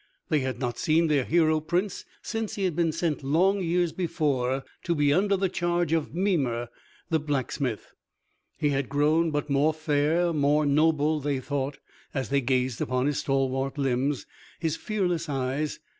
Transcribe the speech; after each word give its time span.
They 0.29 0.39
had 0.39 0.57
not 0.59 0.79
seen 0.79 1.05
their 1.09 1.23
hero 1.23 1.59
prince 1.59 2.05
since 2.23 2.55
he 2.55 2.63
had 2.63 2.75
been 2.75 2.91
sent 2.91 3.21
long 3.23 3.61
years 3.61 3.91
before 3.91 4.63
to 4.81 4.95
be 4.95 5.13
under 5.13 5.37
the 5.37 5.47
charge 5.47 5.93
of 5.93 6.11
Mimer 6.15 6.69
the 7.11 7.19
blacksmith. 7.19 7.93
He 8.57 8.69
had 8.69 8.89
grown 8.89 9.29
but 9.29 9.47
more 9.47 9.75
fair, 9.75 10.33
more 10.33 10.65
noble, 10.65 11.19
they 11.19 11.39
thought, 11.39 11.77
as 12.15 12.29
they 12.29 12.41
gazed 12.41 12.81
upon 12.81 13.05
his 13.05 13.19
stalwart 13.19 13.77
limbs, 13.77 14.25
his 14.57 14.75
fearless 14.75 15.29
eyes. 15.29 15.79